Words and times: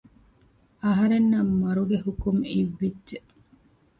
އަހަރެންނަށް 0.83 1.51
މަރުގެ 1.61 1.97
ހުކުމް 2.05 2.41
އިއްވިއްޖެ 2.49 3.17